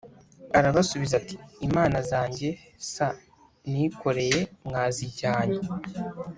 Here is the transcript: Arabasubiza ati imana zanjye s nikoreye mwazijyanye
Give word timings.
Arabasubiza 0.57 1.13
ati 1.21 1.35
imana 1.67 1.97
zanjye 2.09 2.49
s 2.91 2.93
nikoreye 3.71 4.39
mwazijyanye 4.65 5.59